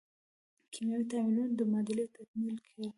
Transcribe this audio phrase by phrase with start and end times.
[0.63, 2.85] د کیمیاوي تعاملونو معادلې تکمیلې کړئ.